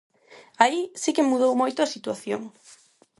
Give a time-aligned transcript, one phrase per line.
[0.63, 2.41] Aí si que mudou moito a situación.